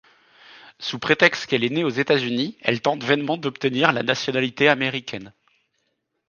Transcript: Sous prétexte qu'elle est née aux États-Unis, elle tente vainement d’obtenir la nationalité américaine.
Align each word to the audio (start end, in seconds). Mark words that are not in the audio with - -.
Sous 0.79 0.97
prétexte 0.97 1.45
qu'elle 1.45 1.63
est 1.63 1.69
née 1.69 1.83
aux 1.83 1.89
États-Unis, 1.91 2.57
elle 2.61 2.81
tente 2.81 3.03
vainement 3.03 3.37
d’obtenir 3.37 3.91
la 3.91 4.01
nationalité 4.01 4.67
américaine. 4.67 5.31